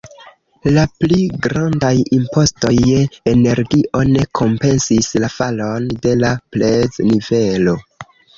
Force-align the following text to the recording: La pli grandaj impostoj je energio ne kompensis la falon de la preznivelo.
La 0.75 0.83
pli 1.01 1.17
grandaj 1.45 1.91
impostoj 2.17 2.71
je 2.93 3.03
energio 3.33 4.01
ne 4.15 4.25
kompensis 4.41 5.11
la 5.25 5.31
falon 5.35 5.87
de 6.07 6.17
la 6.25 6.33
preznivelo. 6.57 7.79